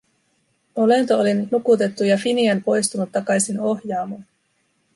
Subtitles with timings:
[0.75, 4.25] Olento oli nyt nukutettu ja Finian poistunut takaisin ohjaamoon.